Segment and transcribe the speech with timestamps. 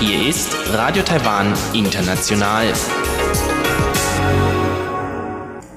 [0.00, 2.66] Hier ist Radio Taiwan International.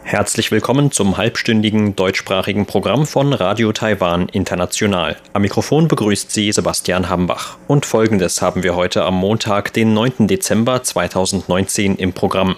[0.03, 5.15] Herzlich willkommen zum halbstündigen deutschsprachigen Programm von Radio Taiwan International.
[5.31, 7.57] Am Mikrofon begrüßt Sie Sebastian Hambach.
[7.67, 10.27] Und folgendes haben wir heute am Montag, den 9.
[10.27, 12.57] Dezember 2019 im Programm.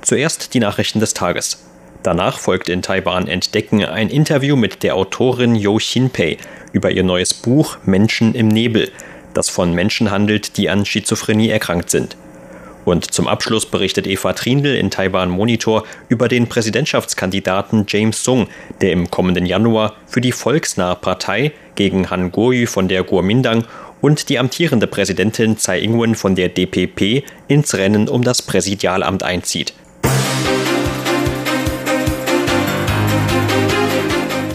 [0.00, 1.66] Zuerst die Nachrichten des Tages.
[2.06, 6.36] Danach folgt in Taiwan Entdecken ein Interview mit der Autorin Yo Xinpei
[6.70, 8.92] über ihr neues Buch Menschen im Nebel,
[9.34, 12.16] das von Menschen handelt, die an Schizophrenie erkrankt sind.
[12.84, 18.46] Und zum Abschluss berichtet Eva Trindl in Taiwan Monitor über den Präsidentschaftskandidaten James Sung,
[18.80, 23.64] der im kommenden Januar für die volksnahe Partei gegen Han Kuo-yu von der Kuomintang
[24.00, 29.74] und die amtierende Präsidentin Tsai Ing-wen von der DPP ins Rennen um das Präsidialamt einzieht.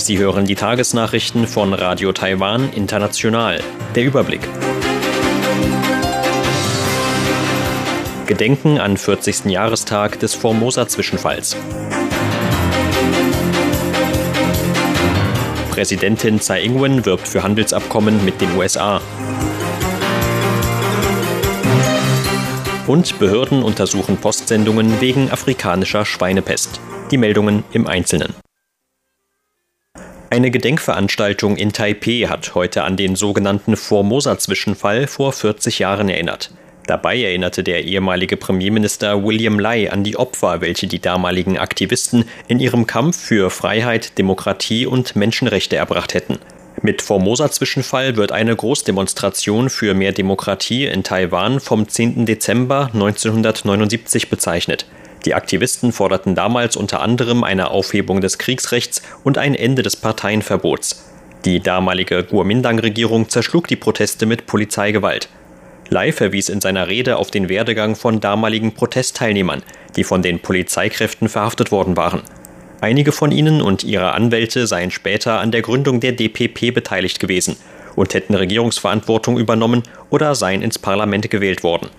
[0.04, 3.62] Sie hören die Tagesnachrichten von Radio Taiwan International.
[3.94, 4.42] Der Überblick.
[8.26, 9.46] Gedenken an 40.
[9.46, 11.56] Jahrestag des Formosa-Zwischenfalls.
[15.70, 19.02] Präsidentin Tsai Ing-wen wirbt für Handelsabkommen mit den USA.
[22.88, 26.82] Und Behörden untersuchen Postsendungen wegen afrikanischer Schweinepest.
[27.12, 28.34] Die Meldungen im Einzelnen.
[30.32, 36.52] Eine Gedenkveranstaltung in Taipeh hat heute an den sogenannten Formosa-Zwischenfall vor 40 Jahren erinnert.
[36.88, 42.62] Dabei erinnerte der ehemalige Premierminister William Lai an die Opfer, welche die damaligen Aktivisten in
[42.62, 46.40] ihrem Kampf für Freiheit, Demokratie und Menschenrechte erbracht hätten.
[46.82, 52.26] Mit Formosa-Zwischenfall wird eine Großdemonstration für mehr Demokratie in Taiwan vom 10.
[52.26, 54.86] Dezember 1979 bezeichnet.
[55.26, 61.06] Die Aktivisten forderten damals unter anderem eine Aufhebung des Kriegsrechts und ein Ende des Parteienverbots.
[61.46, 65.30] Die damalige Kuomintang-Regierung zerschlug die Proteste mit Polizeigewalt.
[65.90, 69.64] Lai verwies in seiner Rede auf den Werdegang von damaligen Protestteilnehmern,
[69.96, 72.22] die von den Polizeikräften verhaftet worden waren.
[72.80, 77.58] Einige von ihnen und ihre Anwälte seien später an der Gründung der DPP beteiligt gewesen
[77.96, 81.90] und hätten Regierungsverantwortung übernommen oder seien ins Parlament gewählt worden.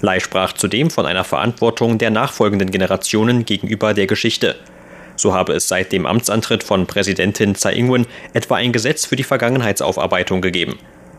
[0.00, 4.56] Lai sprach zudem von einer Verantwortung der nachfolgenden Generationen gegenüber der Geschichte.
[5.16, 9.24] So habe es seit dem Amtsantritt von Präsidentin Tsai Ing-wen etwa ein Gesetz für die
[9.24, 10.78] Vergangenheitsaufarbeitung gegeben.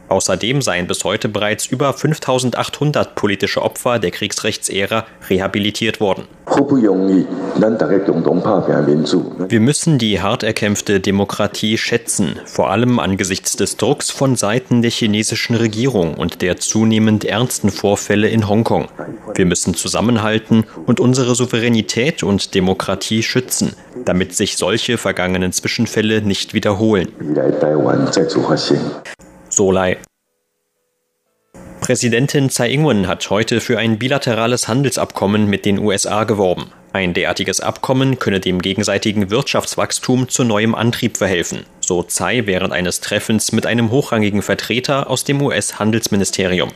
[0.10, 6.28] Außerdem seien bis heute bereits über 5800 politische Opfer der Kriegsrechtsära rehabilitiert worden.
[9.50, 14.92] Wir müssen die hart erkämpfte Demokratie schätzen, vor allem angesichts des Drucks von Seiten der
[14.92, 18.88] chinesischen Regierung und der zunehmend ernsten Vorfälle in Hongkong.
[19.36, 23.74] Wir müssen zusammenhalten und unsere Souveränität und Demokratie schützen,
[24.06, 27.10] damit sich solche vergangenen Zwischenfälle nicht wiederholen.
[29.58, 29.98] Solai.
[31.82, 36.72] Präsidentin Tsai Ing-wen hat heute für ein bilaterales Handelsabkommen mit den USA geworben.
[36.94, 43.02] Ein derartiges Abkommen könne dem gegenseitigen Wirtschaftswachstum zu neuem Antrieb verhelfen, so Tsai während eines
[43.02, 46.70] Treffens mit einem hochrangigen Vertreter aus dem US-Handelsministerium.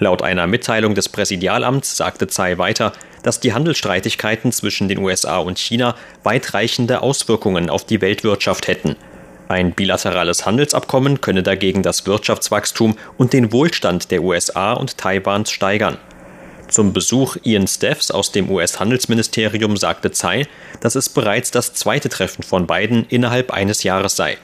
[0.00, 5.60] Laut einer Mitteilung des Präsidialamts sagte Tsai weiter, dass die Handelsstreitigkeiten zwischen den USA und
[5.60, 8.96] China weitreichende Auswirkungen auf die Weltwirtschaft hätten–
[9.48, 15.98] ein bilaterales Handelsabkommen könne dagegen das Wirtschaftswachstum und den Wohlstand der USA und Taiwans steigern.
[16.68, 20.46] Zum Besuch Ian Steffs aus dem US-Handelsministerium sagte Tsai,
[20.80, 24.36] dass es bereits das zweite Treffen von beiden innerhalb eines Jahres sei.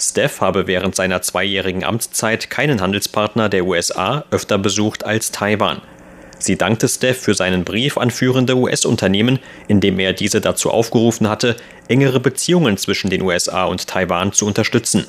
[0.00, 5.80] Steff habe während seiner zweijährigen Amtszeit keinen Handelspartner der USA öfter besucht als Taiwan.
[6.38, 11.28] Sie dankte Steph für seinen Brief an führende US-Unternehmen, in dem er diese dazu aufgerufen
[11.28, 11.56] hatte,
[11.88, 15.06] engere Beziehungen zwischen den USA und Taiwan zu unterstützen.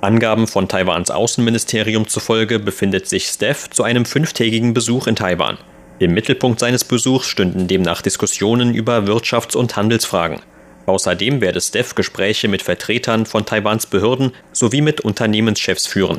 [0.00, 5.58] Angaben von Taiwans Außenministerium zufolge befindet sich Steph zu einem fünftägigen Besuch in Taiwan.
[5.98, 10.40] Im Mittelpunkt seines Besuchs stünden demnach Diskussionen über Wirtschafts- und Handelsfragen.
[10.86, 16.18] Außerdem werde Steph Gespräche mit Vertretern von Taiwans Behörden sowie mit Unternehmenschefs führen.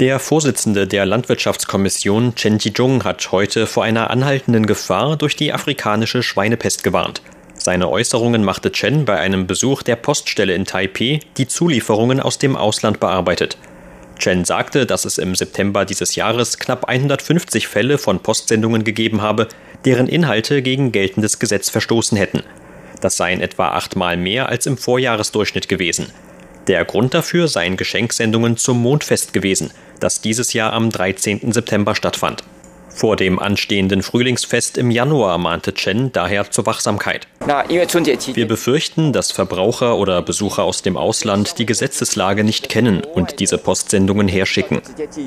[0.00, 6.22] Der Vorsitzende der Landwirtschaftskommission Chen Jijung hat heute vor einer anhaltenden Gefahr durch die afrikanische
[6.22, 7.20] Schweinepest gewarnt.
[7.54, 12.54] Seine Äußerungen machte Chen bei einem Besuch der Poststelle in Taipeh, die Zulieferungen aus dem
[12.54, 13.58] Ausland bearbeitet.
[14.20, 19.48] Chen sagte, dass es im September dieses Jahres knapp 150 Fälle von Postsendungen gegeben habe,
[19.84, 22.44] deren Inhalte gegen geltendes Gesetz verstoßen hätten.
[23.00, 26.06] Das seien etwa achtmal mehr als im Vorjahresdurchschnitt gewesen.
[26.68, 31.52] Der Grund dafür seien Geschenksendungen zum Mondfest gewesen, das dieses Jahr am 13.
[31.52, 32.44] September stattfand.
[32.98, 37.28] Vor dem anstehenden Frühlingsfest im Januar mahnte Chen daher zur Wachsamkeit.
[38.34, 43.56] Wir befürchten, dass Verbraucher oder Besucher aus dem Ausland die Gesetzeslage nicht kennen und diese
[43.56, 44.80] Postsendungen herschicken.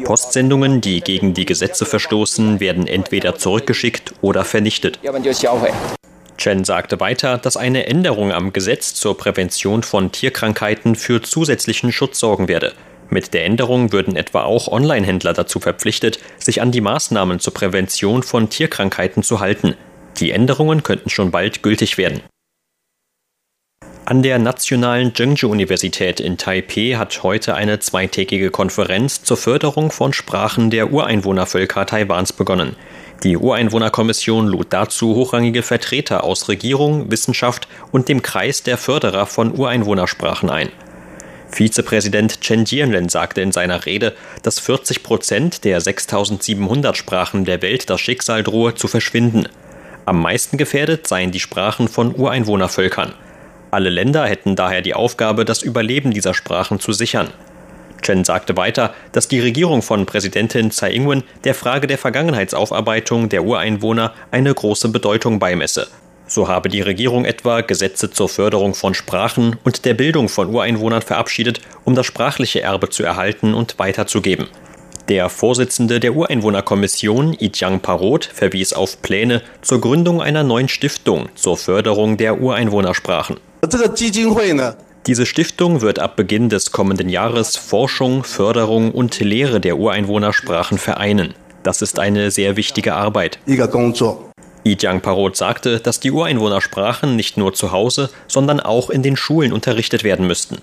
[0.03, 4.99] Postsendungen, die gegen die Gesetze verstoßen, werden entweder zurückgeschickt oder vernichtet.
[6.37, 12.19] Chen sagte weiter, dass eine Änderung am Gesetz zur Prävention von Tierkrankheiten für zusätzlichen Schutz
[12.19, 12.73] sorgen werde.
[13.13, 18.23] Mit der Änderung würden etwa auch Online-Händler dazu verpflichtet, sich an die Maßnahmen zur Prävention
[18.23, 19.75] von Tierkrankheiten zu halten.
[20.17, 22.21] Die Änderungen könnten schon bald gültig werden.
[24.05, 30.69] An der Nationalen Zhengzhou-Universität in Taipeh hat heute eine zweitägige Konferenz zur Förderung von Sprachen
[30.69, 32.77] der Ureinwohnervölker Taiwans begonnen.
[33.23, 39.53] Die Ureinwohnerkommission lud dazu hochrangige Vertreter aus Regierung, Wissenschaft und dem Kreis der Förderer von
[39.53, 40.69] Ureinwohnersprachen ein.
[41.51, 47.89] Vizepräsident Chen Jianren sagte in seiner Rede, dass 40 Prozent der 6700 Sprachen der Welt
[47.89, 49.47] das Schicksal drohe zu verschwinden.
[50.05, 53.13] Am meisten gefährdet seien die Sprachen von Ureinwohnervölkern.
[53.69, 57.29] Alle Länder hätten daher die Aufgabe, das Überleben dieser Sprachen zu sichern.
[58.01, 63.43] Chen sagte weiter, dass die Regierung von Präsidentin Tsai Ing-wen der Frage der Vergangenheitsaufarbeitung der
[63.43, 65.87] Ureinwohner eine große Bedeutung beimesse
[66.31, 71.01] so habe die Regierung etwa Gesetze zur Förderung von Sprachen und der Bildung von Ureinwohnern
[71.01, 74.47] verabschiedet, um das sprachliche Erbe zu erhalten und weiterzugeben.
[75.09, 81.57] Der Vorsitzende der Ureinwohnerkommission, Ijiang Parot, verwies auf Pläne zur Gründung einer neuen Stiftung zur
[81.57, 83.37] Förderung der Ureinwohnersprachen.
[85.07, 91.33] Diese Stiftung wird ab Beginn des kommenden Jahres Forschung, Förderung und Lehre der Ureinwohnersprachen vereinen.
[91.63, 93.39] Das ist eine sehr wichtige Arbeit.
[94.63, 99.53] Yijiang Parot sagte, dass die Ureinwohnersprachen nicht nur zu Hause, sondern auch in den Schulen
[99.53, 100.57] unterrichtet werden müssten.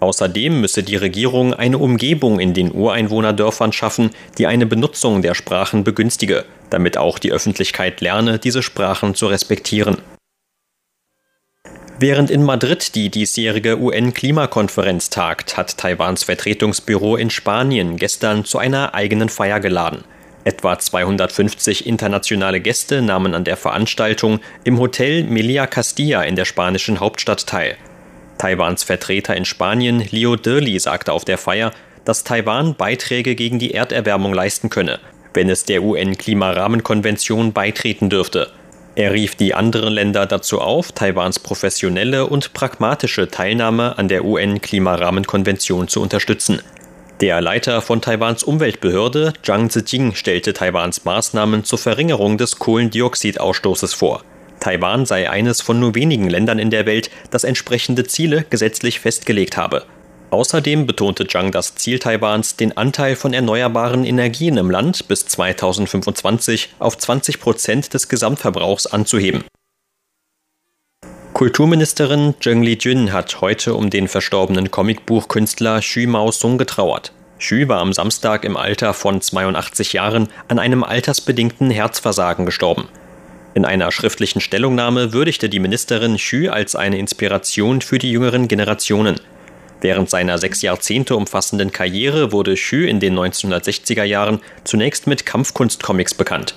[0.00, 5.84] Außerdem müsse die Regierung eine Umgebung in den Ureinwohnerdörfern schaffen, die eine Benutzung der Sprachen
[5.84, 9.98] begünstige, damit auch die Öffentlichkeit lerne, diese Sprachen zu respektieren.
[11.98, 18.94] Während in Madrid die diesjährige UN-Klimakonferenz tagt, hat Taiwans Vertretungsbüro in Spanien gestern zu einer
[18.94, 20.04] eigenen Feier geladen.
[20.44, 26.98] Etwa 250 internationale Gäste nahmen an der Veranstaltung im Hotel Melia Castilla in der spanischen
[26.98, 27.76] Hauptstadt teil.
[28.38, 31.72] Taiwans Vertreter in Spanien, Leo Dirli, sagte auf der Feier,
[32.06, 34.98] dass Taiwan Beiträge gegen die Erderwärmung leisten könne,
[35.34, 38.50] wenn es der UN-Klimarahmenkonvention beitreten dürfte.
[38.94, 45.88] Er rief die anderen Länder dazu auf, Taiwans professionelle und pragmatische Teilnahme an der UN-Klimarahmenkonvention
[45.88, 46.62] zu unterstützen.
[47.20, 54.22] Der Leiter von Taiwans Umweltbehörde, Zhang Zijing, stellte Taiwans Maßnahmen zur Verringerung des Kohlendioxidausstoßes vor.
[54.58, 59.58] Taiwan sei eines von nur wenigen Ländern in der Welt, das entsprechende Ziele gesetzlich festgelegt
[59.58, 59.84] habe.
[60.30, 66.70] Außerdem betonte Zhang das Ziel Taiwans, den Anteil von erneuerbaren Energien im Land bis 2025
[66.78, 69.44] auf 20 Prozent des Gesamtverbrauchs anzuheben.
[71.40, 77.14] Kulturministerin Zheng Li-jun hat heute um den verstorbenen Comicbuchkünstler Xu Mao-sung getrauert.
[77.38, 82.88] Xu war am Samstag im Alter von 82 Jahren an einem altersbedingten Herzversagen gestorben.
[83.54, 89.18] In einer schriftlichen Stellungnahme würdigte die Ministerin Xu als eine Inspiration für die jüngeren Generationen.
[89.80, 96.12] Während seiner sechs Jahrzehnte umfassenden Karriere wurde Xu in den 1960er Jahren zunächst mit Kampfkunstcomics
[96.12, 96.54] bekannt.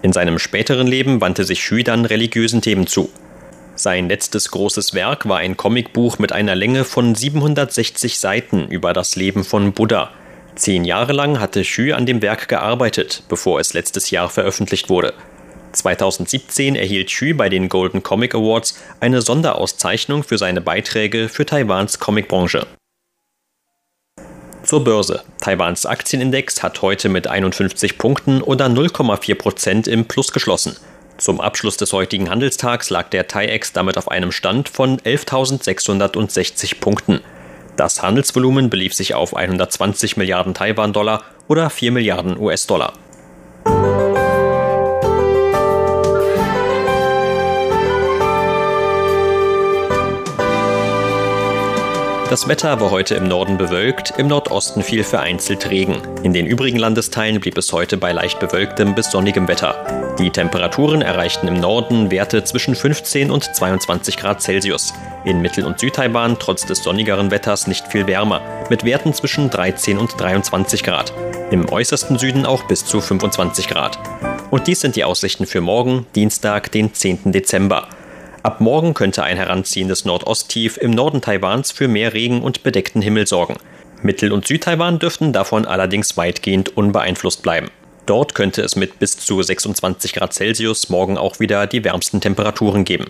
[0.00, 3.10] In seinem späteren Leben wandte sich Xu dann religiösen Themen zu.
[3.82, 9.16] Sein letztes großes Werk war ein Comicbuch mit einer Länge von 760 Seiten über das
[9.16, 10.12] Leben von Buddha.
[10.54, 15.14] Zehn Jahre lang hatte Xu an dem Werk gearbeitet, bevor es letztes Jahr veröffentlicht wurde.
[15.72, 21.98] 2017 erhielt Xu bei den Golden Comic Awards eine Sonderauszeichnung für seine Beiträge für Taiwans
[21.98, 22.68] Comicbranche.
[24.62, 25.24] Zur Börse.
[25.40, 30.76] Taiwans Aktienindex hat heute mit 51 Punkten oder 0,4 Prozent im Plus geschlossen.
[31.18, 37.20] Zum Abschluss des heutigen Handelstags lag der TAIEX damit auf einem Stand von 11.660 Punkten.
[37.76, 42.92] Das Handelsvolumen belief sich auf 120 Milliarden Taiwan-Dollar oder 4 Milliarden US-Dollar.
[52.32, 56.00] Das Wetter war heute im Norden bewölkt, im Nordosten fiel vereinzelt Regen.
[56.22, 60.14] In den übrigen Landesteilen blieb es heute bei leicht bewölktem bis sonnigem Wetter.
[60.18, 64.94] Die Temperaturen erreichten im Norden Werte zwischen 15 und 22 Grad Celsius.
[65.26, 69.98] In Mittel- und Südtaiwan trotz des sonnigeren Wetters nicht viel wärmer, mit Werten zwischen 13
[69.98, 71.12] und 23 Grad.
[71.50, 73.98] Im äußersten Süden auch bis zu 25 Grad.
[74.50, 77.30] Und dies sind die Aussichten für morgen, Dienstag, den 10.
[77.30, 77.88] Dezember.
[78.42, 83.28] Ab morgen könnte ein heranziehendes Nordosttief im Norden Taiwans für mehr Regen und bedeckten Himmel
[83.28, 83.56] sorgen.
[84.02, 87.70] Mittel- und Südtaiwan dürften davon allerdings weitgehend unbeeinflusst bleiben.
[88.04, 92.84] Dort könnte es mit bis zu 26 Grad Celsius morgen auch wieder die wärmsten Temperaturen
[92.84, 93.06] geben.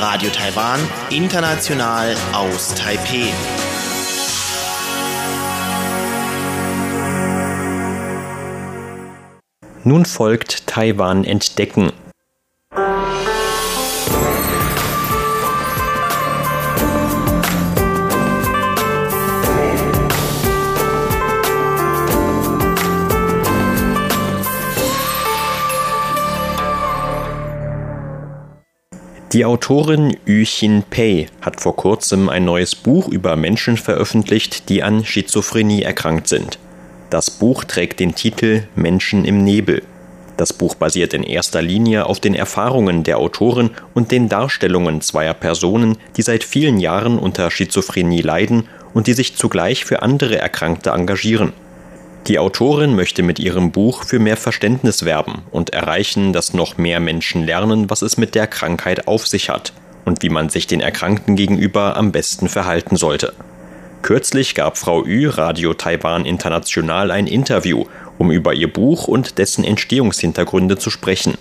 [0.00, 0.80] Radio Taiwan,
[1.10, 3.28] international aus Taipeh.
[9.82, 11.90] Nun folgt Taiwan entdecken.
[29.32, 34.82] Die Autorin Yu Xin Pei hat vor kurzem ein neues Buch über Menschen veröffentlicht, die
[34.82, 36.58] an Schizophrenie erkrankt sind.
[37.10, 39.82] Das Buch trägt den Titel Menschen im Nebel.
[40.36, 45.34] Das Buch basiert in erster Linie auf den Erfahrungen der Autorin und den Darstellungen zweier
[45.34, 50.90] Personen, die seit vielen Jahren unter Schizophrenie leiden und die sich zugleich für andere Erkrankte
[50.90, 51.52] engagieren.
[52.28, 57.00] Die Autorin möchte mit ihrem Buch für mehr Verständnis werben und erreichen, dass noch mehr
[57.00, 59.72] Menschen lernen, was es mit der Krankheit auf sich hat
[60.04, 63.32] und wie man sich den Erkrankten gegenüber am besten verhalten sollte.
[64.02, 67.84] Kürzlich gab Frau Yu Radio Taiwan International ein Interview,
[68.18, 71.36] um über ihr Buch und dessen Entstehungshintergründe zu sprechen.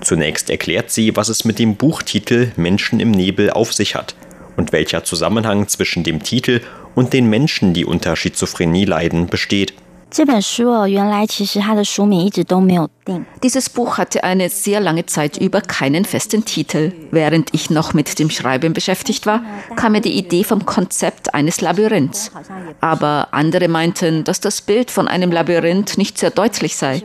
[0.00, 4.14] Zunächst erklärt sie, was es mit dem Buchtitel Menschen im Nebel auf sich hat
[4.56, 6.60] und welcher Zusammenhang zwischen dem Titel
[6.94, 9.74] und den Menschen, die unter Schizophrenie leiden, besteht.
[10.13, 12.89] 这本书哦，原来其实它的书名一直都没有
[13.41, 16.91] Dieses Buch hatte eine sehr lange Zeit über keinen festen Titel.
[17.09, 19.41] Während ich noch mit dem Schreiben beschäftigt war,
[19.75, 22.31] kam mir die Idee vom Konzept eines Labyrinths.
[22.81, 27.01] Aber andere meinten, dass das Bild von einem Labyrinth nicht sehr deutlich sei.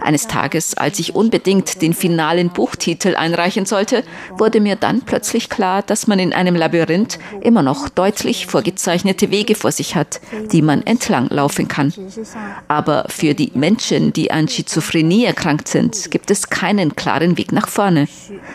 [0.00, 4.04] Eines Tages, als ich unbedingt den finalen Buchtitel einreichen sollte,
[4.38, 9.56] wurde mir dann plötzlich klar, dass man in einem Labyrinth immer noch deutlich vorgezeichnete Wege
[9.56, 10.20] vor sich hat,
[10.52, 11.92] die man entlang laufen kann.
[12.67, 17.67] Aber für die Menschen, die an Schizophrenie erkrankt sind, gibt es keinen klaren Weg nach
[17.67, 18.07] vorne.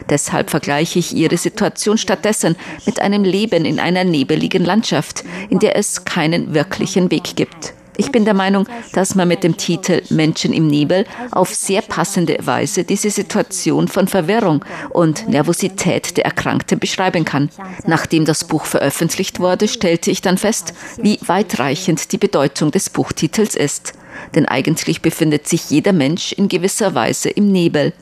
[0.08, 2.56] Deshalb vergleiche ich ihre Situation stattdessen
[2.86, 7.74] mit einem Leben in einer nebeligen Landschaft, in der es keinen wirklichen Weg gibt.
[8.00, 12.38] Ich bin der Meinung, dass man mit dem Titel Menschen im Nebel auf sehr passende
[12.40, 17.50] Weise diese Situation von Verwirrung und Nervosität der Erkrankten beschreiben kann.
[17.84, 23.54] Nachdem das Buch veröffentlicht wurde, stellte ich dann fest, wie weitreichend die Bedeutung des Buchtitels
[23.54, 23.92] ist.
[24.34, 27.92] Denn eigentlich befindet sich jeder Mensch in gewisser Weise im Nebel.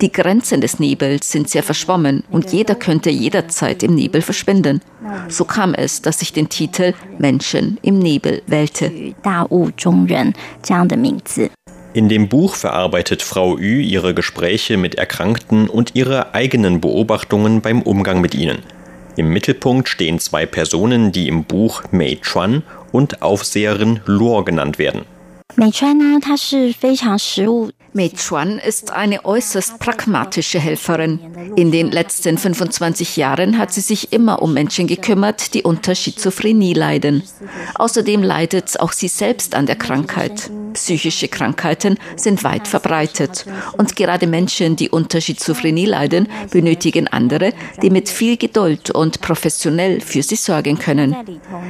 [0.00, 4.80] Die Grenzen des Nebels sind sehr verschwommen und jeder könnte jederzeit im Nebel verschwinden.
[5.28, 8.90] So kam es, dass ich den Titel Menschen im Nebel wählte.
[11.94, 17.82] In dem Buch verarbeitet Frau Yu ihre Gespräche mit Erkrankten und ihre eigenen Beobachtungen beim
[17.82, 18.58] Umgang mit ihnen.
[19.16, 22.62] Im Mittelpunkt stehen zwei Personen, die im Buch Mei Chuan
[22.92, 25.02] und Aufseherin Luo genannt werden.
[25.56, 26.18] Mei Chuan,
[27.94, 31.20] Mechuan ist eine äußerst pragmatische Helferin.
[31.56, 36.72] In den letzten 25 Jahren hat sie sich immer um Menschen gekümmert, die unter Schizophrenie
[36.72, 37.22] leiden.
[37.74, 40.50] Außerdem leidet auch sie selbst an der Krankheit.
[40.72, 43.44] Psychische Krankheiten sind weit verbreitet.
[43.76, 50.00] Und gerade Menschen, die unter Schizophrenie leiden, benötigen andere, die mit viel Geduld und professionell
[50.00, 51.14] für sie sorgen können.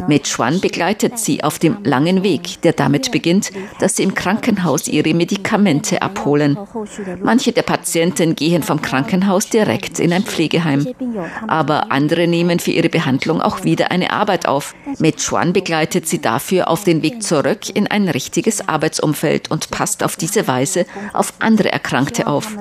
[0.07, 3.51] Mechuan begleitet sie auf dem langen Weg, der damit beginnt,
[3.81, 6.59] dass sie im Krankenhaus ihre Medikamente abholt abholen.
[7.23, 10.87] Manche der Patienten gehen vom Krankenhaus direkt in ein Pflegeheim.
[11.49, 14.75] Aber andere nehmen für ihre Behandlung auch wieder eine Arbeit auf.
[14.99, 20.17] Mechuan begleitet sie dafür auf den Weg zurück in ein richtiges Arbeitsumfeld und passt auf
[20.17, 22.57] diese Weise auf andere Erkrankte auf.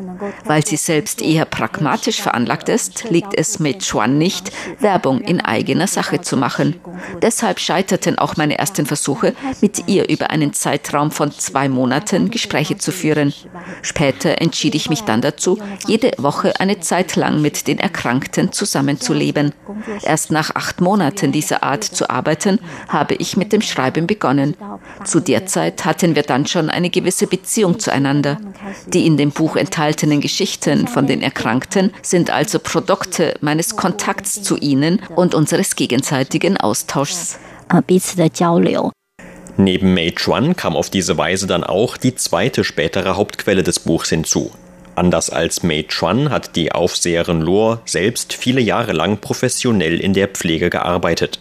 [0.45, 6.21] Weil sie selbst eher pragmatisch veranlagt ist, liegt es Mechuan nicht, Werbung in eigener Sache
[6.21, 6.75] zu machen.
[7.21, 12.77] Deshalb scheiterten auch meine ersten Versuche, mit ihr über einen Zeitraum von zwei Monaten Gespräche
[12.77, 13.33] zu führen.
[13.82, 19.52] Später entschied ich mich dann dazu, jede Woche eine Zeit lang mit den Erkrankten zusammenzuleben.
[20.02, 22.58] Erst nach acht Monaten dieser Art zu arbeiten,
[22.88, 24.56] habe ich mit dem Schreiben begonnen.
[25.04, 28.38] Zu der Zeit hatten wir dann schon eine gewisse Beziehung zueinander.
[28.86, 34.56] Die in dem Buch enthaltenen Geschichten von den Erkrankten sind also Produkte meines Kontakts zu
[34.56, 37.38] ihnen und unseres gegenseitigen Austauschs.
[37.86, 38.92] 彼此的交流。
[39.57, 44.09] Neben Mei Chuan kam auf diese Weise dann auch die zweite spätere Hauptquelle des Buchs
[44.09, 44.51] hinzu.
[44.95, 50.27] Anders als Mei Chuan hat die Aufseherin Luo selbst viele Jahre lang professionell in der
[50.27, 51.39] Pflege gearbeitet.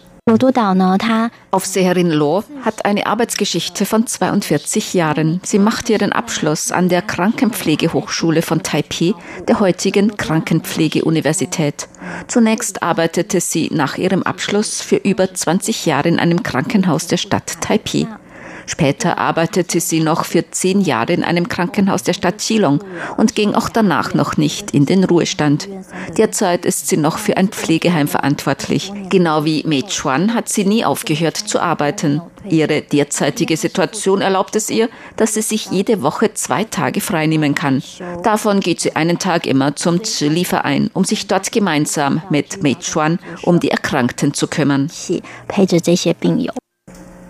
[1.49, 5.41] Aufseherin Lo hat eine Arbeitsgeschichte von 42 Jahren.
[5.43, 9.15] Sie machte ihren Abschluss an der Krankenpflegehochschule von Taipei,
[9.47, 11.89] der heutigen Krankenpflegeuniversität.
[12.27, 17.59] Zunächst arbeitete sie nach ihrem Abschluss für über 20 Jahre in einem Krankenhaus der Stadt
[17.59, 18.05] Taipei.
[18.65, 22.83] Später arbeitete sie noch für zehn Jahre in einem Krankenhaus der Stadt Chilong
[23.17, 25.67] und ging auch danach noch nicht in den Ruhestand.
[26.17, 28.91] Derzeit ist sie noch für ein Pflegeheim verantwortlich.
[29.09, 32.21] Genau wie Mei Chuan hat sie nie aufgehört zu arbeiten.
[32.49, 37.83] Ihre derzeitige Situation erlaubt es ihr, dass sie sich jede Woche zwei Tage freinehmen kann.
[38.23, 43.19] Davon geht sie einen Tag immer zum Zili-Verein, um sich dort gemeinsam mit Mei Chuan
[43.43, 44.89] um die Erkrankten zu kümmern.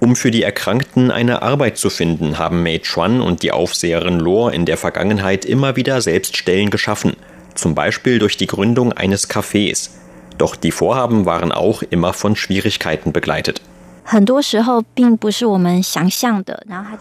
[0.02, 4.52] Um für die Erkrankten eine Arbeit zu finden, haben Mei Chuan und die Aufseherin Lor
[4.52, 7.16] in der Vergangenheit immer wieder selbst Stellen geschaffen,
[7.54, 9.92] zum Beispiel durch die Gründung eines Cafés.
[10.40, 13.62] Doch die Vorhaben waren auch immer von Schwierigkeiten begleitet.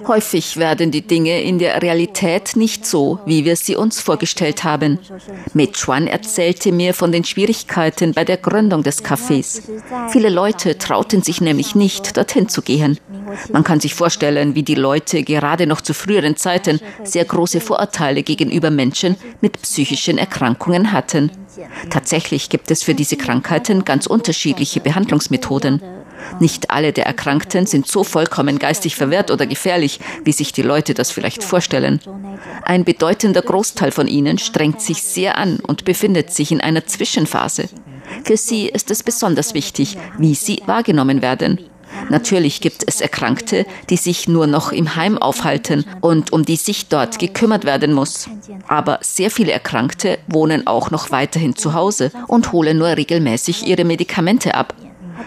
[0.06, 4.98] Häufig werden die Dinge in der Realität nicht so, wie wir sie uns vorgestellt haben.
[5.54, 9.62] Mechuan erzählte mir von den Schwierigkeiten bei der Gründung des Cafés.
[10.10, 12.98] Viele Leute trauten sich nämlich nicht, dorthin zu gehen.
[13.52, 18.22] Man kann sich vorstellen, wie die Leute gerade noch zu früheren Zeiten sehr große Vorurteile
[18.22, 21.30] gegenüber Menschen mit psychischen Erkrankungen hatten.
[21.90, 25.80] Tatsächlich gibt es für diese Krankheiten ganz unterschiedliche Behandlungsmethoden.
[26.38, 30.94] Nicht alle der Erkrankten sind so vollkommen geistig verwehrt oder gefährlich, wie sich die Leute
[30.94, 32.00] das vielleicht vorstellen.
[32.64, 37.68] Ein bedeutender Großteil von ihnen strengt sich sehr an und befindet sich in einer Zwischenphase.
[38.24, 41.58] Für sie ist es besonders wichtig, wie sie wahrgenommen werden.
[42.08, 46.88] Natürlich gibt es Erkrankte, die sich nur noch im Heim aufhalten und um die sich
[46.88, 48.28] dort gekümmert werden muss.
[48.68, 53.84] Aber sehr viele Erkrankte wohnen auch noch weiterhin zu Hause und holen nur regelmäßig ihre
[53.84, 54.74] Medikamente ab.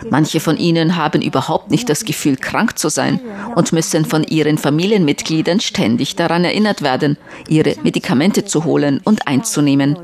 [0.10, 3.20] Manche von ihnen haben überhaupt nicht das Gefühl, krank zu sein
[3.56, 9.98] und müssen von ihren Familienmitgliedern ständig daran erinnert werden, ihre Medikamente zu holen und einzunehmen.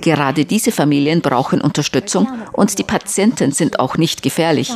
[0.00, 4.72] Gerade diese Familien brauchen Unterstützung und die Patienten sind auch nicht gefährlich.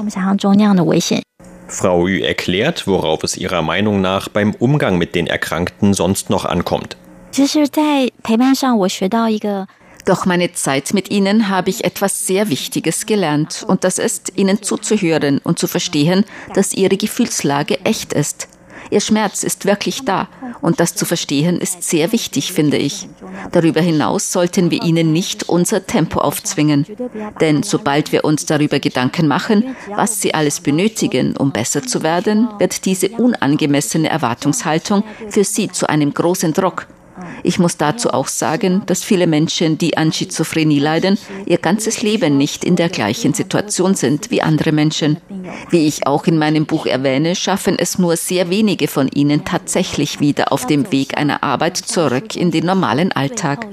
[1.68, 6.44] Frau Yu erklärt, worauf es ihrer Meinung nach beim Umgang mit den Erkrankten sonst noch
[6.44, 6.96] ankommt.
[10.06, 14.62] Doch meine Zeit mit Ihnen habe ich etwas sehr Wichtiges gelernt, und das ist, Ihnen
[14.62, 18.48] zuzuhören und zu verstehen, dass Ihre Gefühlslage echt ist.
[18.90, 20.28] Ihr Schmerz ist wirklich da,
[20.60, 23.08] und das zu verstehen ist sehr wichtig, finde ich.
[23.50, 26.86] Darüber hinaus sollten wir Ihnen nicht unser Tempo aufzwingen,
[27.40, 32.48] denn sobald wir uns darüber Gedanken machen, was Sie alles benötigen, um besser zu werden,
[32.60, 36.86] wird diese unangemessene Erwartungshaltung für Sie zu einem großen Druck
[37.42, 42.36] ich muss dazu auch sagen, dass viele Menschen, die an Schizophrenie leiden, ihr ganzes Leben
[42.36, 45.18] nicht in der gleichen Situation sind wie andere Menschen.
[45.70, 50.20] Wie ich auch in meinem Buch erwähne, schaffen es nur sehr wenige von ihnen tatsächlich
[50.20, 53.66] wieder auf dem Weg einer Arbeit zurück in den normalen Alltag.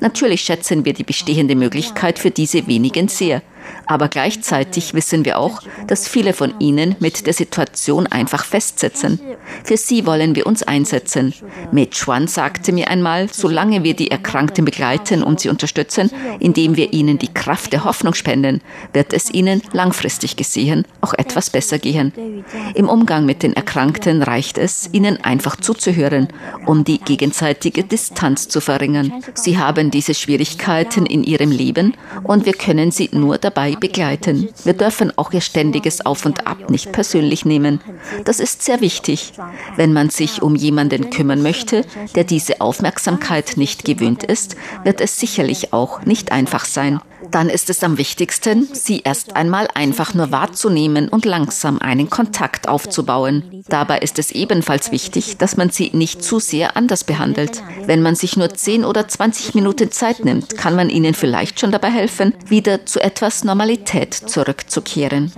[0.00, 3.42] Natürlich schätzen wir die bestehende Möglichkeit für diese wenigen sehr.
[3.86, 9.20] Aber gleichzeitig wissen wir auch, dass viele von ihnen mit der Situation einfach festsitzen.
[9.64, 11.34] Für sie wollen wir uns einsetzen.
[11.72, 17.18] Mechuan sagte mir einmal, solange wir die Erkrankten begleiten und sie unterstützen, indem wir ihnen
[17.18, 18.60] die Kraft der Hoffnung spenden,
[18.92, 22.44] wird es ihnen langfristig gesehen auch etwas besser gehen.
[22.74, 26.28] Im Umgang mit den Erkrankten reicht es, ihnen einfach zuzuhören,
[26.66, 29.12] um die gegenseitige Distanz zu verringern.
[29.34, 34.48] Sie haben diese Schwierigkeiten in ihrem Leben und wir können sie nur dabei dabei begleiten.
[34.62, 37.80] Wir dürfen auch ihr ständiges Auf und Ab nicht persönlich nehmen.
[38.24, 39.32] Das ist sehr wichtig.
[39.74, 45.18] Wenn man sich um jemanden kümmern möchte, der diese Aufmerksamkeit nicht gewöhnt ist, wird es
[45.18, 47.00] sicherlich auch nicht einfach sein.
[47.30, 52.68] Dann ist es am wichtigsten, sie erst einmal einfach nur wahrzunehmen und langsam einen Kontakt
[52.68, 53.62] aufzubauen.
[53.68, 57.62] Dabei ist es ebenfalls wichtig, dass man sie nicht zu sehr anders behandelt.
[57.84, 61.70] Wenn man sich nur 10 oder 20 Minuten Zeit nimmt, kann man ihnen vielleicht schon
[61.70, 65.32] dabei helfen, wieder zu etwas Normalität zurückzukehren.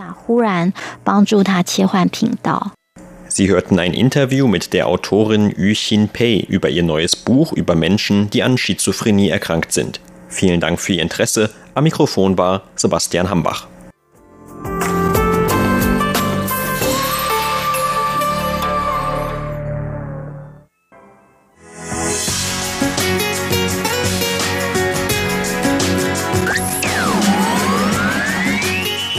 [3.28, 7.76] Sie hörten ein Interview mit der Autorin Yu Xin Pei über ihr neues Buch über
[7.76, 10.00] Menschen, die an Schizophrenie erkrankt sind.
[10.30, 11.50] Vielen Dank für Ihr Interesse.
[11.74, 13.66] Am Mikrofon war Sebastian Hambach.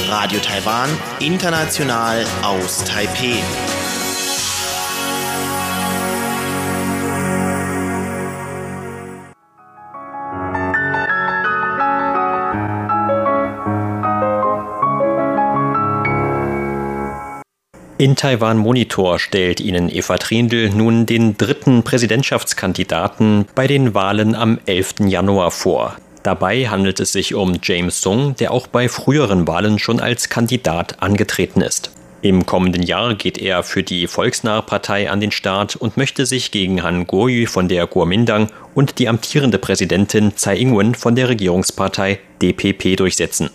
[0.10, 3.42] Radio Taiwan, international aus Taipeh.
[18.02, 24.58] In Taiwan Monitor stellt Ihnen Eva Trindl nun den dritten Präsidentschaftskandidaten bei den Wahlen am
[24.66, 25.02] 11.
[25.02, 25.98] Januar vor.
[26.24, 31.04] Dabei handelt es sich um James Sung, der auch bei früheren Wahlen schon als Kandidat
[31.04, 31.92] angetreten ist.
[32.24, 36.50] Im kommenden Jahr geht er für die Volksnahe Partei an den Start und möchte sich
[36.50, 42.18] gegen Han Kuo-yu von der Kuomintang und die amtierende Präsidentin Tsai Ing-wen von der Regierungspartei
[42.42, 43.52] DPP durchsetzen.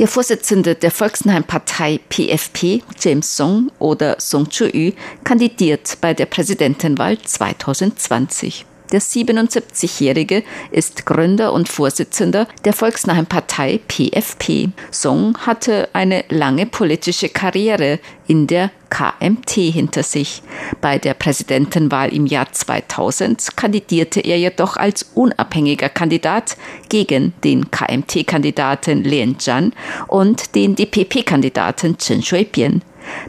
[0.00, 4.92] Der Vorsitzende der Volksnahen Partei PFP, James Song oder Song Chu-yu,
[5.24, 8.64] kandidiert bei der Präsidentenwahl 2020.
[8.92, 14.70] Der 77-Jährige ist Gründer und Vorsitzender der volksnahen Partei PFP.
[14.90, 20.42] Song hatte eine lange politische Karriere in der KMT hinter sich.
[20.80, 26.56] Bei der Präsidentenwahl im Jahr 2000 kandidierte er jedoch als unabhängiger Kandidat
[26.88, 29.72] gegen den KMT-Kandidaten Lien Zhan
[30.08, 32.82] und den DPP-Kandidaten Chen Shui-bian.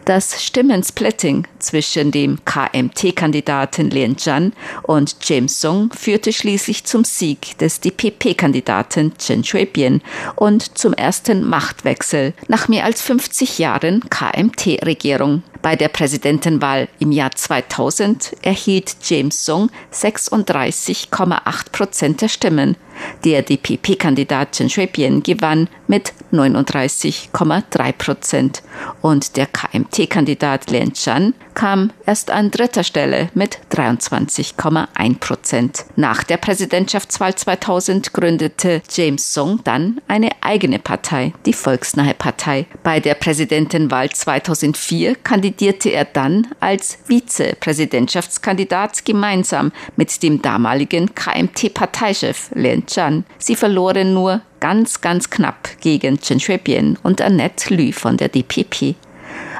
[0.05, 7.79] Das Stimmensplitting zwischen dem KMT-Kandidaten Lien Zhan und James Song führte schließlich zum Sieg des
[7.81, 10.01] DPP-Kandidaten Chen Shui-bian
[10.35, 15.43] und zum ersten Machtwechsel nach mehr als 50 Jahren KMT-Regierung.
[15.61, 22.75] Bei der Präsidentenwahl im Jahr 2000 erhielt James Song 36,8 Prozent der Stimmen.
[23.23, 28.63] Der DPP-Kandidat Chen Shui-bian gewann mit 39,3 Prozent
[29.01, 35.85] und der KMT-Kandidat Lien Chan kam erst an dritter Stelle mit 23,1 Prozent.
[35.95, 42.67] Nach der Präsidentschaftswahl 2000 gründete James Song dann eine eigene Partei, die Volksnahe Partei.
[42.83, 52.85] Bei der Präsidentenwahl 2004 kandidierte er dann als Vizepräsidentschaftskandidat gemeinsam mit dem damaligen KMT-Parteichef Lien
[52.91, 53.25] Chan.
[53.37, 58.95] Sie verloren nur ganz, ganz knapp gegen Chen Shui-bian und Annette Lü von der DPP.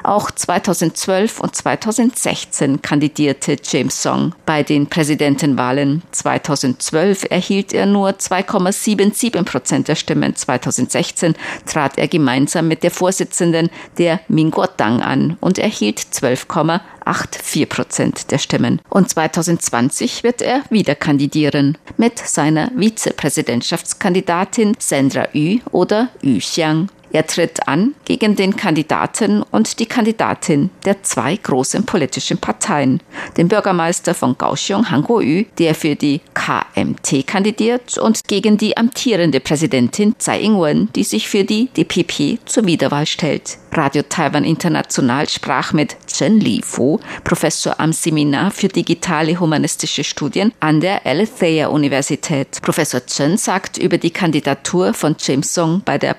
[0.02, 6.02] Auch 2012 und 2016 kandidierte James Song bei den Präsidentenwahlen.
[6.10, 10.34] 2012 erhielt er nur 2,77 Prozent der Stimmen.
[10.34, 11.34] 2016
[11.66, 18.80] trat er gemeinsam mit der Vorsitzenden der Minguotang an und erhielt 12,84 Prozent der Stimmen.
[18.88, 26.88] Und 2020 wird er wieder kandidieren mit seiner Vizepräsidentschaftskandidatin Sandra Yu oder Yu Xiang.
[27.12, 33.00] Er tritt an gegen den Kandidaten und die Kandidatin der zwei großen politischen Parteien,
[33.36, 39.40] den Bürgermeister von Kaohsiung, Han Kuo-yu, der für die KMT kandidiert, und gegen die amtierende
[39.40, 43.58] Präsidentin Tsai Ing-wen, die sich für die DPP zur Wiederwahl stellt.
[43.74, 50.80] Radio Taiwan International sprach mit Chen Li-Fu, Professor am Seminar für digitale humanistische Studien an
[50.80, 52.60] der Alethea Universität.
[52.60, 56.12] Professor Chen sagt über die Kandidatur von James Song bei der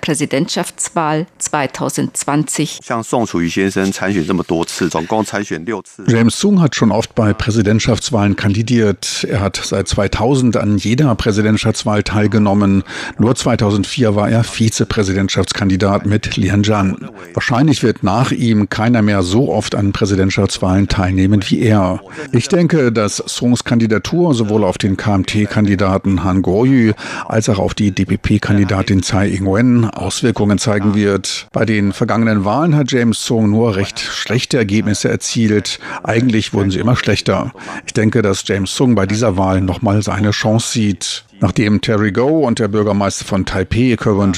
[0.83, 2.79] Präsidentschaftswahl 2020.
[6.07, 9.25] James Song hat schon oft bei Präsidentschaftswahlen kandidiert.
[9.29, 12.83] Er hat seit 2000 an jeder Präsidentschaftswahl teilgenommen.
[13.17, 17.09] Nur 2004 war er Vizepräsidentschaftskandidat mit Lian Zhan.
[17.33, 22.01] Wahrscheinlich wird nach ihm keiner mehr so oft an Präsidentschaftswahlen teilnehmen wie er.
[22.31, 26.93] Ich denke, dass Songs Kandidatur sowohl auf den KMT-Kandidaten Han Kuo-yu
[27.25, 31.47] als auch auf die DPP-Kandidatin Tsai Ing-wen Auswirkungen zeigen wird.
[31.51, 35.79] Bei den vergangenen Wahlen hat James Song nur recht schlechte Ergebnisse erzielt.
[36.03, 37.51] Eigentlich wurden sie immer schlechter.
[37.85, 41.25] Ich denke, dass James Song bei dieser Wahl nochmal seine Chance sieht.
[41.39, 44.33] Nachdem Terry Go und der Bürgermeister von Taipei, Kerwin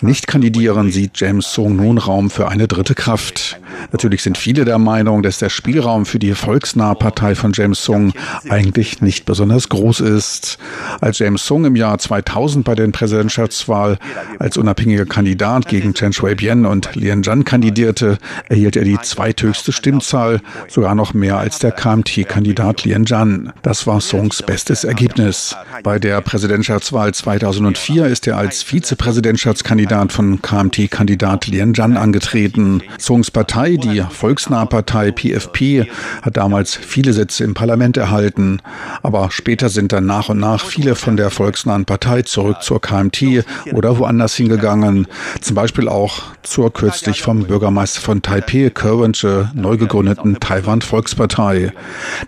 [0.00, 3.60] nicht kandidieren, sieht James Song nun Raum für eine dritte Kraft.
[3.92, 8.12] Natürlich sind viele der Meinung, dass der Spielraum für die volksnahe Partei von James Song
[8.48, 10.58] eigentlich nicht besonders groß ist.
[11.00, 13.98] Als James Song im Jahr 2000 bei der Präsidentschaftswahl
[14.38, 20.40] als unabhängiger Kandidat gegen Chen Shui-bian und Lien Zhan kandidierte, erhielt er die zweithöchste Stimmzahl,
[20.68, 23.52] sogar noch mehr als der KMT-Kandidat Lien Zhan.
[23.62, 25.56] Das war Songs bestes Ergebnis.
[25.82, 32.82] Bei der Präsidentschaftswahl 2004 ist er als Vizepräsidentschaftskandidat von KMT-Kandidat Lien Zhan angetreten.
[32.98, 35.86] Songs Partei, die Volksnahe Partei PFP,
[36.22, 38.60] hat damals viele Sitze im Parlament erhalten.
[39.02, 43.44] Aber später sind dann nach und nach viele von der Volksnahen Partei zurück zur KMT
[43.72, 45.06] oder woanders hingegangen.
[45.40, 51.72] Zum Beispiel auch zur kürzlich vom Bürgermeister von Taipei, Kerwinche, neu gegründeten Taiwan Volkspartei.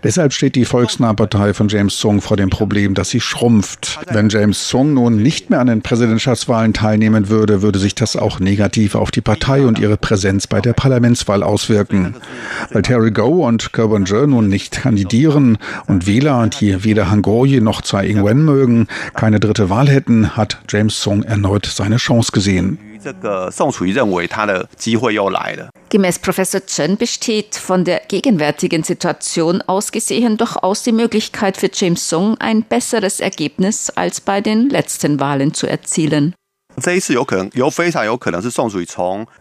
[0.03, 3.82] Deshalb steht die Volksnahe Partei von James Song vor dem Problem, dass sie schrumpft.
[3.83, 8.15] Erklärt, wenn James Song nun nicht mehr an den Präsidentschaftswahlen teilnehmen würde, würde sich das
[8.15, 12.15] auch negativ auf die Partei und ihre Präsenz bei der Parlamentswahl auswirken.
[12.71, 18.07] Weil Terry Go und Kerban nun nicht kandidieren und Wähler, die weder Hangoye noch Tsai
[18.07, 22.92] Ing-wen mögen, keine dritte Wahl hätten, hat James Song erneut seine Chance gesehen.
[25.89, 32.09] Gemäß Professor Chen besteht von der gegenwärtigen Situation aus gesehen durchaus die Möglichkeit für James
[32.09, 36.33] Song ein besseres Ergebnis als bei den letzten Wahlen zu erzielen.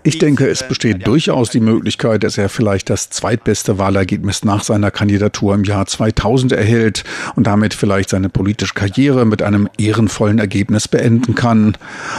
[0.03, 4.91] Ich denke, es besteht durchaus die Möglichkeit, dass er vielleicht das zweitbeste Wahlergebnis nach seiner
[4.91, 10.89] Kandidatur im Jahr 2000 erhält und damit vielleicht seine politische Karriere mit einem ehrenvollen Ergebnis
[10.89, 11.77] beenden kann.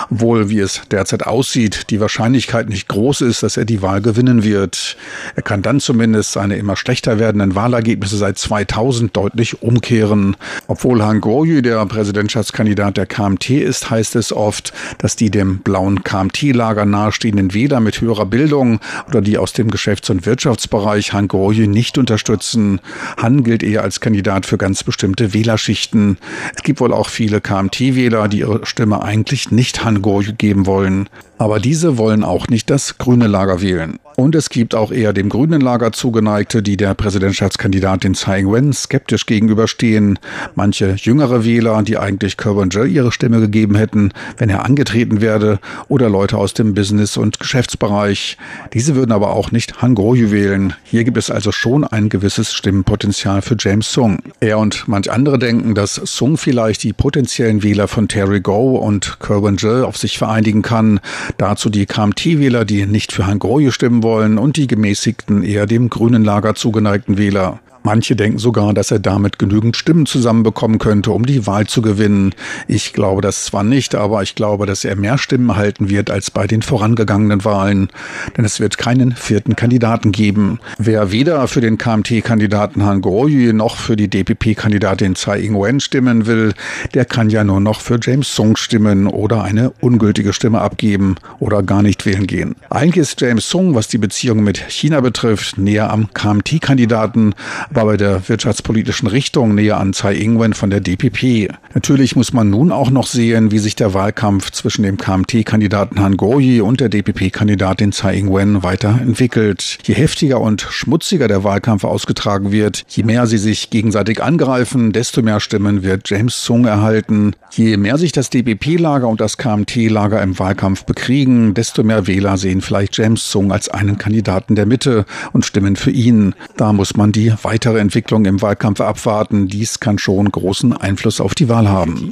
[0.10, 4.44] Obwohl, wie es derzeit aussieht, die Wahrscheinlichkeit nicht groß ist, dass er die Wahl gewinnen
[4.44, 4.98] wird.
[5.36, 10.36] Er kann dann zumindest seine immer schlechter werdenden Wahlergebnisse seit 2000 deutlich umkehren.
[10.68, 14.74] Obwohl Han Goryu der Präsidentschaftskandidat der KMT ist, heißt es oft,
[15.04, 20.10] dass die dem blauen KMT-Lager nahestehenden Wähler mit höherer Bildung oder die aus dem Geschäfts-
[20.10, 22.80] und Wirtschaftsbereich Han Gorje nicht unterstützen.
[23.18, 26.18] Han gilt eher als Kandidat für ganz bestimmte Wählerschichten.
[26.56, 31.10] Es gibt wohl auch viele KMT-Wähler, die ihre Stimme eigentlich nicht Han Gorje geben wollen.
[31.44, 34.00] Aber diese wollen auch nicht das grüne Lager wählen.
[34.16, 39.26] Und es gibt auch eher dem grünen Lager zugeneigte, die der Präsidentschaftskandidatin Tsai Ing-wen skeptisch
[39.26, 40.20] gegenüberstehen.
[40.56, 46.10] Manche jüngere Wähler, die eigentlich Kerwin-Je ihre Stimme gegeben hätten, wenn er angetreten werde, oder
[46.10, 48.38] Leute aus dem Business- und Geschäftsbereich.
[48.74, 50.76] Diese würden aber auch nicht Han Goryu wählen.
[50.86, 54.20] Hier gibt es also schon ein gewisses Stimmenpotenzial für James Sung.
[54.40, 59.20] Er und manch andere denken, dass Sung vielleicht die potenziellen Wähler von Terry Go und
[59.20, 61.02] Kerwin-Je auf sich vereinigen kann.
[61.38, 65.90] Dazu die KMT-Wähler, die nicht für Han Goryu stimmen wollen und die gemäßigten, eher dem
[65.90, 67.60] grünen Lager zugeneigten Wähler.
[67.84, 72.34] Manche denken sogar, dass er damit genügend Stimmen zusammenbekommen könnte, um die Wahl zu gewinnen.
[72.68, 76.32] Ich glaube das zwar nicht, aber ich glaube, dass er mehr Stimmen erhalten wird als
[76.32, 77.90] bei den vorangegangenen Wahlen.
[78.38, 80.60] Denn es wird keinen vierten Kandidaten geben.
[80.78, 86.54] Wer weder für den KMT-Kandidaten Han Goryu noch für die DPP-Kandidatin Tsai Ing-wen stimmen will,
[86.94, 91.64] der kann ja nur noch für James Song stimmen oder eine ungültige Stimme abgeben oder
[91.64, 92.56] gar nicht wählen gehen.
[92.70, 97.36] Eigentlich ist James Song, was die Beziehung mit China betrifft, näher am KMT-Kandidaten,
[97.76, 101.52] war bei der wirtschaftspolitischen Richtung näher an Tsai Ing-wen von der DPP.
[101.74, 106.18] Natürlich muss man nun auch noch sehen, wie sich der Wahlkampf zwischen dem KMT-Kandidaten Han
[106.18, 109.80] Goryi und der DPP-Kandidatin Tsai Ing-wen weiterentwickelt.
[109.84, 115.22] Je heftiger und schmutziger der Wahlkampf ausgetragen wird, je mehr sie sich gegenseitig angreifen, desto
[115.22, 117.36] mehr Stimmen wird James Sung erhalten.
[117.52, 122.62] Je mehr sich das DPP-Lager und das KMT-Lager im Wahlkampf bekriegen, desto mehr Wähler sehen
[122.62, 126.36] vielleicht James Sung als einen Kandidaten der Mitte und stimmen für ihn.
[126.58, 129.48] Da muss man die weitere weitere Entwicklung im Wahlkampf abwarten.
[129.48, 132.12] Dies kann schon großen Einfluss auf die Wahl haben.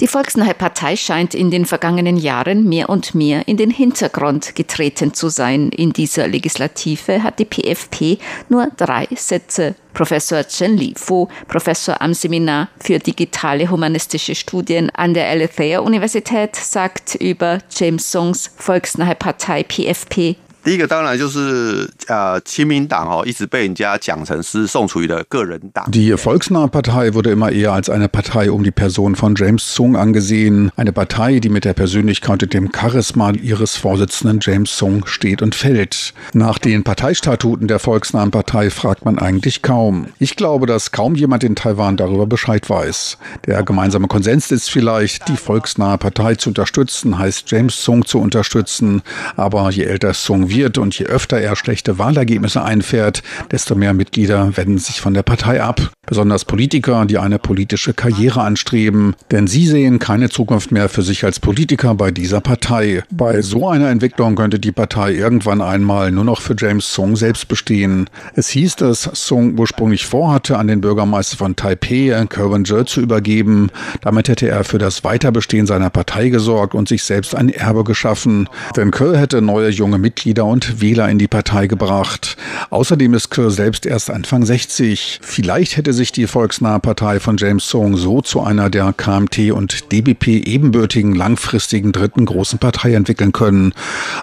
[0.00, 5.14] Die Volksnahe Partei scheint in den vergangenen Jahren mehr und mehr in den Hintergrund getreten
[5.14, 5.68] zu sein.
[5.68, 8.18] In dieser Legislative hat die PFP
[8.48, 9.76] nur drei Sätze.
[9.92, 17.14] Professor Chen Li-Fu, Professor am Seminar für digitale humanistische Studien an der Alethea Universität, sagt
[17.14, 25.89] über James Songs Volksnahe Partei PFP 第一个当然就是呃，亲民党哦，一直被人家讲成是宋楚瑜的个人党。
[25.89, 30.69] Die Volksnahe Partei wurde immer eher als eine Partei um die Person von James Sung angesehen.
[30.75, 35.55] Eine Partei, die mit der Persönlichkeit und dem Charisma ihres Vorsitzenden James Sung steht und
[35.55, 36.13] fällt.
[36.33, 40.07] Nach den Parteistatuten der Volksnahen Partei fragt man eigentlich kaum.
[40.19, 43.17] Ich glaube, dass kaum jemand in Taiwan darüber Bescheid weiß.
[43.47, 49.01] Der gemeinsame Konsens ist vielleicht, die Volksnahe Partei zu unterstützen, heißt James Sung zu unterstützen.
[49.37, 54.56] Aber je älter Sung wird und je öfter er schlechte Wahlergebnisse einfährt, desto mehr Mitglieder
[54.56, 55.90] wenden sich von der Partei ab.
[56.06, 61.24] Besonders Politiker, die eine politische Karriere anstreben, denn sie sehen keine Zukunft mehr für sich
[61.24, 63.02] als Politiker bei dieser Partei.
[63.10, 67.48] Bei so einer Entwicklung könnte die Partei irgendwann einmal nur noch für James Song selbst
[67.48, 68.10] bestehen.
[68.34, 73.70] Es hieß, dass Song ursprünglich vorhatte, an den Bürgermeister von Taipei, Kerwin Je, zu übergeben.
[74.02, 78.48] Damit hätte er für das Weiterbestehen seiner Partei gesorgt und sich selbst ein Erbe geschaffen.
[78.76, 82.36] Denn Kerr hätte neue junge Mitglieder und Wähler in die Partei gebracht.
[82.70, 85.20] Außerdem ist Kerr selbst erst Anfang 60.
[85.22, 89.92] Vielleicht hätte sich die volksnahe Partei von James Song so zu einer der KMT und
[89.92, 93.72] DBP ebenbürtigen langfristigen dritten großen Partei entwickeln können.